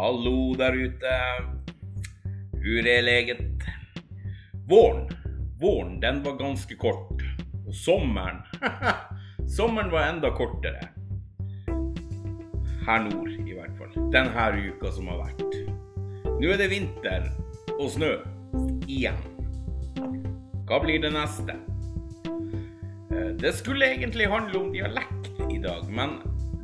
[0.00, 1.14] Hallo der ute.
[2.62, 3.40] Hur er leget?
[4.68, 5.10] Våren,
[5.60, 7.20] våren den var ganske kort.
[7.66, 8.38] Og sommeren,
[9.56, 10.88] sommeren var enda kortere.
[12.86, 13.92] Her nord, i hvert fall.
[14.14, 15.60] Denne uka som har vært.
[16.40, 17.28] Nå er det vinter
[17.76, 18.14] og snø
[18.88, 19.20] igjen.
[20.64, 21.58] Hva blir det neste?
[23.12, 26.22] Eh, Det skulle egentlig handle om dialekt i dag, men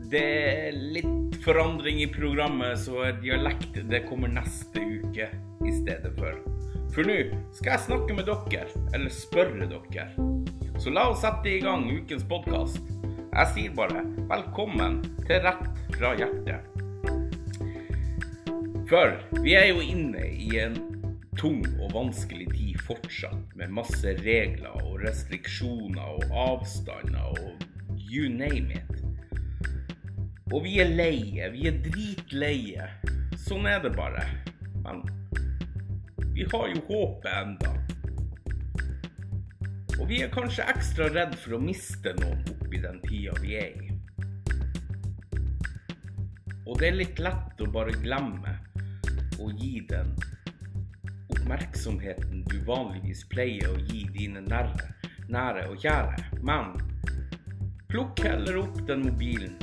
[0.09, 5.29] det er litt forandring i programmet, så dialekt det kommer neste uke
[5.67, 6.41] i stedet for.
[6.91, 7.21] For nå
[7.55, 10.09] skal jeg snakke med dere, eller spørre dere.
[10.83, 12.83] Så la oss sette i gang ukens podkast.
[13.31, 16.67] Jeg sier bare velkommen til Rett fra hjertet.
[18.91, 20.81] For vi er jo inne i en
[21.39, 27.67] tung og vanskelig tid fortsatt, med masse regler og restriksjoner og avstander og
[28.03, 29.06] you name it.
[30.55, 32.85] Og vi er leie, vi er dritleie.
[33.49, 34.23] Sånn er det bare.
[34.85, 35.01] Men
[36.37, 37.73] vi har jo håpet enda.
[39.97, 43.75] Og vi er kanskje ekstra redd for å miste noen oppi den tida vi er
[43.75, 43.91] i.
[46.63, 48.55] Og det er litt lett å bare glemme
[49.43, 50.15] å gi den
[51.35, 54.93] oppmerksomheten du vanligvis pleier å gi dine nære,
[55.27, 56.31] nære og kjære.
[56.47, 56.77] Men
[57.91, 59.59] plukk heller opp den mobilen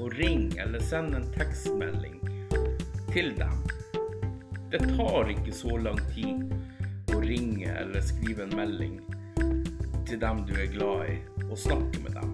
[0.00, 2.20] og ring eller send en tekstmelding
[3.12, 3.58] til dem.
[4.72, 8.94] Det tar ikke så lang tid å ringe eller skrive en melding
[10.08, 11.16] til dem du er glad i,
[11.48, 12.32] og snakke med dem.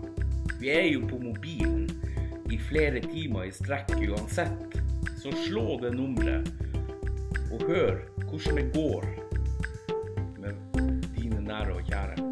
[0.59, 1.89] Vi er jo på mobilen
[2.51, 4.79] i flere timer i strekk uansett,
[5.19, 6.49] så slå det nummeret
[7.53, 9.07] og hør hvordan det går
[10.43, 10.63] med
[11.17, 12.29] dine nære og kjære.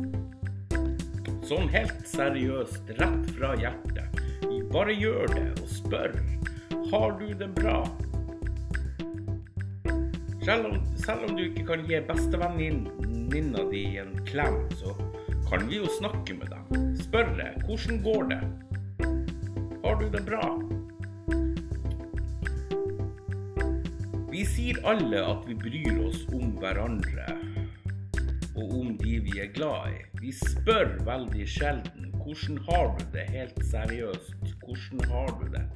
[1.47, 4.26] Sånn helt seriøst, rett fra hjertet.
[4.73, 6.17] Bare gjør det og spør.
[6.91, 7.79] Har du det bra?
[10.47, 14.95] Selv om, selv om du ikke kan gi bestevenninna di en klem, så
[15.49, 16.95] kan vi jo snakke med dem.
[17.01, 18.41] Spørre hvordan går det?
[19.85, 20.45] Har du det bra?
[24.31, 27.25] Vi sier alle at vi bryr oss om hverandre
[28.57, 30.03] og om de vi er glad i.
[30.21, 31.96] Vi spør veldig sjelden
[32.27, 34.35] hvordan har du det, helt seriøst.
[34.65, 35.67] Hvordan har du det?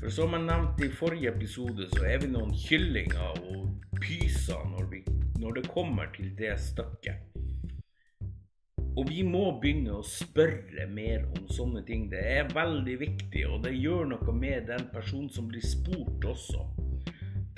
[0.00, 4.86] For som jeg nevnte i forrige episode, så er vi noen kyllinger og pyser når,
[4.92, 5.02] vi,
[5.42, 7.26] når det kommer til det stykket.
[8.96, 12.06] Og vi må begynne å spørre mer om sånne ting.
[12.12, 16.68] Det er veldig viktig, og det gjør noe med den personen som blir spurt også.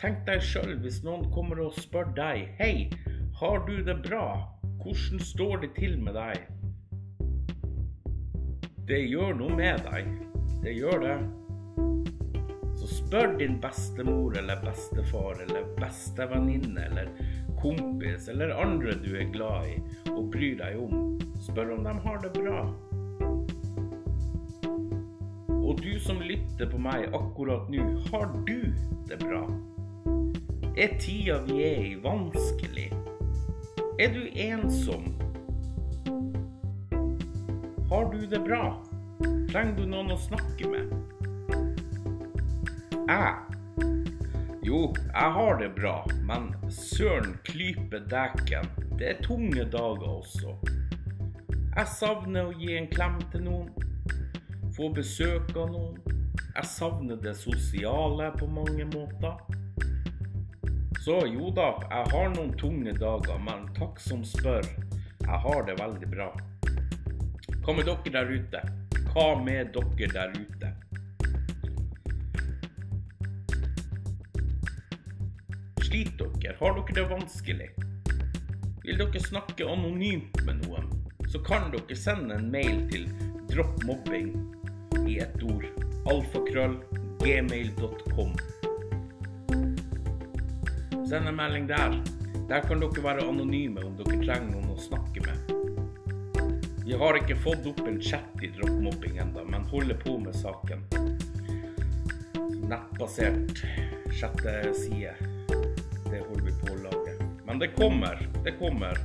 [0.00, 2.88] Tenk deg sjøl hvis noen kommer og spør deg Hei,
[3.40, 4.26] har du det bra?
[4.80, 6.63] Hvordan står det til med deg?
[8.84, 10.08] Det gjør noe med deg.
[10.60, 11.14] Det gjør det.
[12.76, 17.08] Så spør din bestemor eller bestefar eller bestevenninne eller
[17.62, 19.78] kompis eller andre du er glad i
[20.12, 21.16] og bryr deg om.
[21.46, 22.60] Spør om de har det bra.
[25.64, 28.68] Og du som lytter på meg akkurat nå, har du
[29.08, 29.46] det bra?
[30.76, 32.90] Er tida vi er i, vanskelig?
[33.96, 35.14] Er du ensom?
[37.94, 38.84] Har du det bra?
[39.50, 40.88] Trenger du noen å snakke med?
[43.06, 43.34] Jeg?
[44.66, 45.92] Jo, jeg har det bra,
[46.26, 48.66] men søren klype dæken.
[48.98, 50.56] Det er tunge dager også.
[51.52, 53.70] Jeg savner å gi en klem til noen.
[54.74, 56.00] Få besøk av noen.
[56.48, 59.38] Jeg savner det sosiale på mange måter.
[61.06, 64.66] Så jo da, jeg har noen tunge dager, men takk som spør.
[65.28, 66.32] Jeg har det veldig bra.
[67.64, 68.60] Hva med dere der ute?
[69.14, 70.72] Hva med dere der ute?
[75.86, 76.56] Sliter dere?
[76.58, 77.70] Har dere det vanskelig?
[78.84, 80.92] Vil dere snakke anonymt med noen,
[81.32, 83.08] så kan dere sende en mail til
[83.48, 84.28] droppmobbing
[85.08, 85.64] i ett ord.
[86.12, 86.76] Alfakrøll
[87.24, 88.36] gmail.com.
[91.08, 91.96] Send en melding der.
[92.52, 95.53] Der kan dere være anonyme om dere trenger noen å snakke med.
[96.86, 100.82] Vi har ikke fått opp en chat i droppmobbing ennå, men holder på med saken.
[102.68, 103.62] Nettbasert
[104.12, 105.14] sjette side.
[106.10, 107.14] Det holder vi på å lage.
[107.46, 108.20] Men det kommer.
[108.44, 109.00] Det kommer.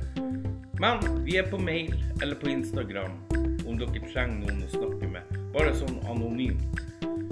[0.80, 3.16] Men vi er på mail eller på Instagram
[3.64, 5.40] om dere trenger noen å snakke med.
[5.54, 6.84] Bare sånn anonymt.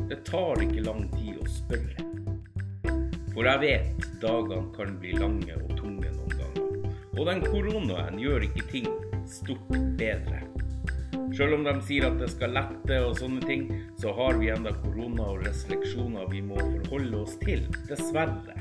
[0.09, 2.07] Det tar ikke lang tid å spørre.
[3.35, 6.89] For jeg vet dagene kan bli lange og tunge noen ganger.
[7.19, 8.89] Og den koronaen gjør ikke ting
[9.31, 10.43] stort bedre.
[11.37, 13.67] Selv om de sier at det skal lette og sånne ting,
[14.01, 17.67] så har vi enda korona og restriksjoner vi må forholde oss til.
[17.91, 18.57] Dessverre.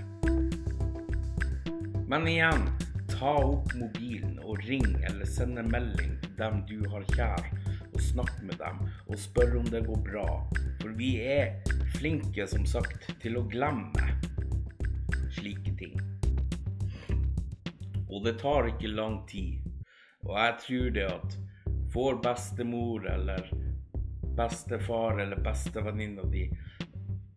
[2.08, 2.68] Men igjen,
[3.12, 7.48] ta opp mobilen og ring eller send en melding til dem du har kjær,
[7.88, 10.28] og snakk med dem og spør om det går bra.
[10.82, 11.58] For vi er
[11.98, 14.12] flinke, som sagt, til å glemme
[15.36, 15.96] slike ting.
[18.08, 19.67] Og det tar ikke lang tid.
[20.28, 21.38] Og jeg tror det at
[21.94, 23.52] får bestemor eller
[24.38, 26.50] bestefar eller bestevenninna di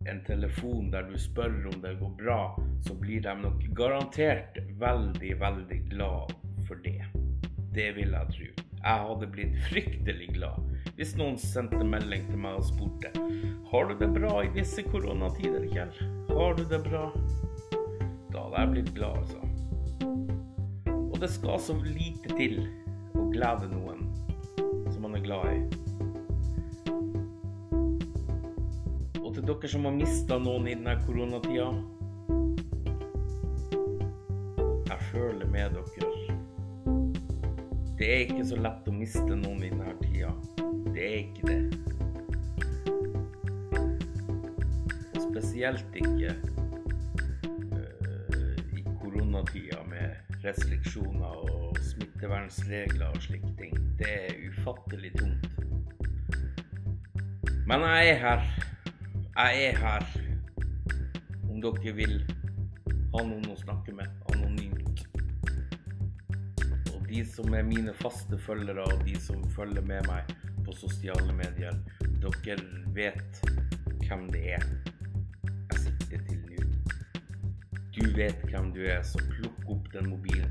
[0.08, 2.40] en telefon der du spør om det går bra,
[2.80, 6.32] så blir de nok garantert veldig, veldig glad
[6.68, 7.04] for det.
[7.74, 8.48] Det vil jeg tro.
[8.80, 13.10] Jeg hadde blitt fryktelig glad hvis noen sendte melding til meg og spurte
[13.70, 15.92] Har du det bra i disse koronatider, Kjell?
[16.32, 17.06] Har du det bra?
[18.32, 19.40] Da hadde jeg blitt glad, altså.
[21.20, 22.62] Og det skal så lite til
[23.12, 24.06] å glede noen
[24.88, 25.58] som man er glad i.
[29.20, 31.66] Og til dere som har mista noen i denne koronatida
[34.88, 36.08] Jeg føler med dere.
[38.00, 40.32] Det er ikke så lett å miste noen i denne tida.
[40.88, 41.62] Det er ikke det.
[45.12, 46.32] Og spesielt ikke
[47.76, 53.76] uh, i koronatida med restriksjoner og smittevernregler og slike ting.
[53.98, 55.46] Det er ufattelig tungt.
[57.66, 58.46] Men jeg er her.
[59.36, 60.06] Jeg er her.
[61.50, 62.16] Om dere vil
[63.14, 65.04] ha noen å snakke med anonymt.
[66.94, 70.34] Og de som er mine faste følgere, og de som følger med meg
[70.64, 71.76] på sosiale medier,
[72.22, 72.58] dere
[72.96, 73.44] vet
[74.06, 74.66] hvem det er
[78.00, 80.48] Du vet hvem du er, så plukk opp den mobilen.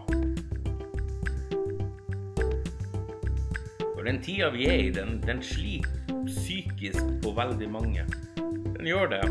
[4.06, 8.04] For den tida vi er i, den, den sliter psykisk på veldig mange.
[8.38, 9.22] Den gjør det.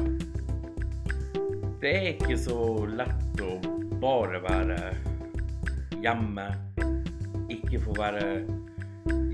[1.79, 2.56] Det er ikke så
[2.91, 3.53] lett å
[4.03, 4.81] bare være
[6.03, 6.49] hjemme.
[7.55, 8.26] Ikke få være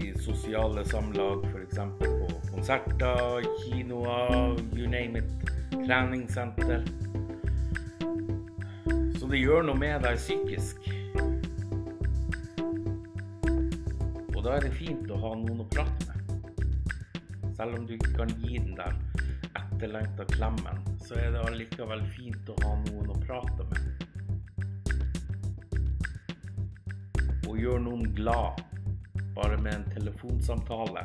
[0.05, 1.81] i sosiale samlag, f.eks.
[2.05, 5.53] på konserter, kinoer, you name it.
[5.73, 6.85] Treningssenter.
[9.17, 11.00] Så det gjør noe med deg psykisk.
[14.41, 16.31] Og da er det fint å ha noen å prate med.
[17.59, 18.95] Selv om du ikke kan gi den der
[19.61, 23.85] etterlengta klemmen, så er det allikevel fint å ha noen å prate med.
[27.51, 28.65] Og gjøre noen glad
[29.37, 31.05] bare med en telefonsamtale.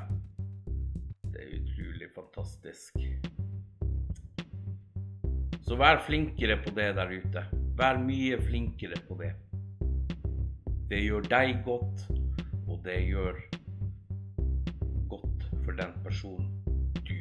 [1.27, 3.03] Det er utrolig fantastisk.
[5.67, 7.49] Så vær flinkere på det der ute.
[7.75, 9.35] Vær mye flinkere på det.
[10.87, 12.14] Det gjør deg godt,
[12.85, 13.37] det gjør
[15.09, 16.51] godt for den personen
[17.07, 17.17] du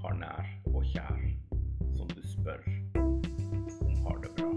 [0.00, 1.18] har nær og kjær,
[1.96, 2.62] som du spør
[2.96, 4.48] om har det bra.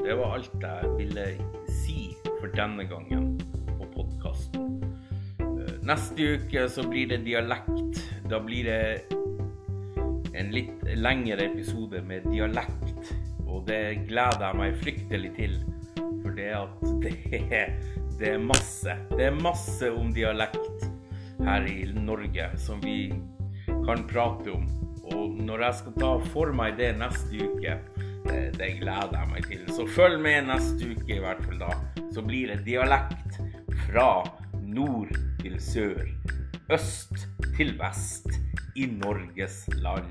[0.00, 1.28] Det var alt jeg ville
[1.84, 2.00] si
[2.40, 3.36] for denne gangen
[3.68, 4.82] på podkasten.
[5.86, 8.02] Neste uke så blir det dialekt.
[8.26, 9.14] Da blir det
[10.34, 13.14] en litt lengre episode med dialekt.
[13.46, 15.58] Og det gleder jeg meg fryktelig til.
[16.36, 17.14] Det at det
[17.50, 17.70] er,
[18.18, 18.92] det er masse.
[19.16, 20.84] Det er masse om dialekt
[21.40, 23.08] her i Norge som vi
[23.68, 24.66] kan prate om.
[25.14, 27.78] Og når jeg skal ta for meg det neste uke,
[28.26, 29.64] det gleder jeg meg til.
[29.72, 31.72] Så følg med neste uke i hvert fall da.
[32.12, 33.38] Så blir det dialekt
[33.86, 34.10] fra
[34.60, 36.04] nord til sør,
[36.72, 38.28] øst til vest
[38.76, 40.10] i Norges land.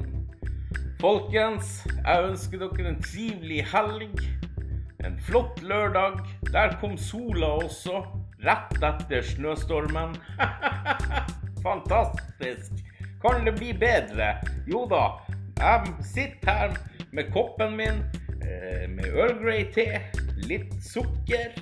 [1.02, 4.22] Folkens, jeg ønsker dere en trivelig helg.
[5.06, 6.20] En flott lørdag.
[6.52, 8.02] Der kom sola også,
[8.46, 10.16] rett etter snøstormen.
[11.66, 12.72] Fantastisk!
[13.22, 14.36] Kan det bli bedre?
[14.68, 15.06] Jo da.
[15.60, 16.76] Jeg sitter her
[17.12, 18.02] med koppen min
[18.44, 20.02] eh, med Earl Grey-te,
[20.50, 21.56] litt sukker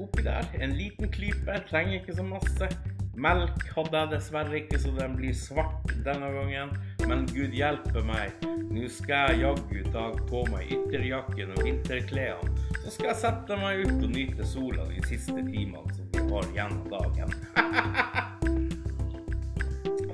[0.00, 0.46] oppi der.
[0.60, 2.70] En liten klype, trenger ikke så masse.
[3.16, 6.72] Melk hadde jeg dessverre ikke, så den blir svart denne gangen.
[7.08, 12.55] Men gud hjelpe meg, nå skal jeg jaggu ta på meg ytterjakken og vinterklærne.
[12.84, 16.44] Så skal jeg sette meg ut og nyte sola de siste timene som vi har
[16.52, 17.30] igjen av dagen.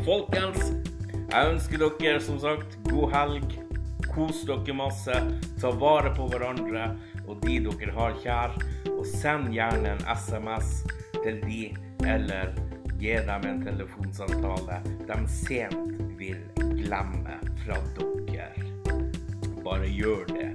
[0.07, 0.63] Folkens,
[1.33, 3.49] Jeg ønsker dere som sagt god helg.
[4.13, 5.17] Kos dere masse.
[5.63, 6.83] Ta vare på hverandre
[7.27, 8.51] og de dere har kjær.
[8.93, 10.69] Og send gjerne en SMS
[11.23, 11.63] til de,
[12.05, 12.47] eller
[13.03, 14.77] gi dem en telefonsamtale
[15.09, 18.51] de sent vil glemme fra dere.
[19.63, 20.51] Bare gjør det.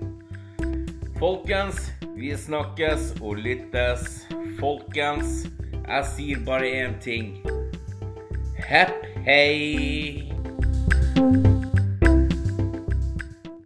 [1.18, 1.80] Folkens,
[2.18, 4.26] vi snakkes og lyttes.
[4.58, 5.46] Folkens,
[5.84, 7.38] jeg sier bare én ting.
[8.58, 10.37] Hepp hei!